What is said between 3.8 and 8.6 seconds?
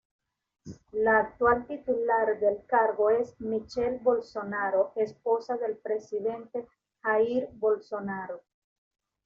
Bolsonaro, esposa del presidente Jair Bolsonaro.